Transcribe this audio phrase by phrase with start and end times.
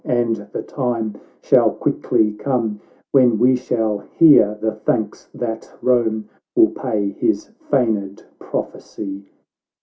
[0.03, 1.13] Ay, and the time
[1.43, 2.79] shall quickly come,
[3.11, 9.27] "When we shall hear the thanks that Rome Will pay his feigned prophecy